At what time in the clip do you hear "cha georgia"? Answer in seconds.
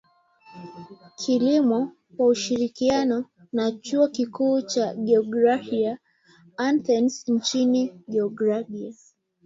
4.61-5.97